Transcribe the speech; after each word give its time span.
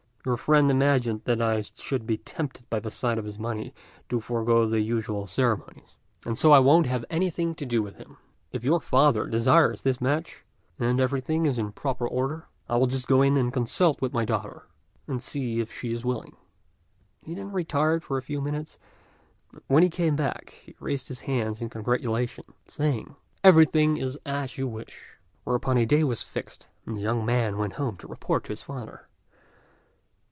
Your 0.23 0.37
friend 0.37 0.69
imagined 0.69 1.23
that 1.23 1.41
I 1.41 1.63
should 1.63 2.05
be 2.05 2.17
tempted 2.19 2.69
by 2.69 2.79
the 2.79 2.91
sight 2.91 3.17
of 3.17 3.25
his 3.25 3.39
money 3.39 3.73
to 4.09 4.19
forego 4.21 4.67
the 4.67 4.79
usual 4.79 5.25
ceremonies, 5.25 5.95
and 6.27 6.37
so 6.37 6.51
I 6.51 6.59
won't 6.59 6.85
have 6.85 7.03
anything 7.09 7.55
to 7.55 7.65
do 7.65 7.81
with 7.81 7.95
him. 7.95 8.17
But 8.51 8.57
if 8.57 8.63
your 8.63 8.79
father 8.79 9.25
desires 9.25 9.81
this 9.81 9.99
match, 9.99 10.45
and 10.77 10.99
everything 10.99 11.47
is 11.47 11.57
in 11.57 11.71
proper 11.71 12.07
order, 12.07 12.45
I 12.69 12.77
will 12.77 12.85
just 12.85 13.07
go 13.07 13.23
in 13.23 13.35
and 13.35 13.51
consult 13.51 13.99
with 13.99 14.13
my 14.13 14.23
daughter, 14.23 14.67
and 15.07 15.19
see 15.23 15.59
if 15.59 15.73
she 15.73 15.91
is 15.91 16.05
willing." 16.05 16.37
He 17.23 17.33
then 17.33 17.51
retired 17.51 18.03
for 18.03 18.19
a 18.19 18.21
few 18.21 18.41
minutes, 18.41 18.77
and 19.51 19.61
when 19.65 19.81
he 19.81 19.89
came 19.89 20.15
back 20.15 20.51
he 20.51 20.75
raised 20.79 21.07
his 21.07 21.21
hands 21.21 21.63
in 21.63 21.69
congratulation, 21.71 22.43
saying, 22.67 23.15
"Everything 23.43 23.97
is 23.97 24.19
as 24.23 24.55
you 24.55 24.67
wish;" 24.67 25.17
whereupon 25.45 25.79
a 25.79 25.85
day 25.87 26.03
was 26.03 26.21
fixed, 26.21 26.67
and 26.85 26.95
the 26.95 27.01
young 27.01 27.25
man 27.25 27.57
went 27.57 27.73
home 27.73 27.97
to 27.97 28.07
report 28.07 28.43
to 28.43 28.51
his 28.51 28.61
father. 28.61 29.07